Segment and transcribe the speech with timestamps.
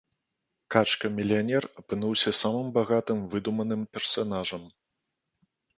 [0.75, 4.63] Качка-мільянер апынуўся самым багатым выдуманым персанажам.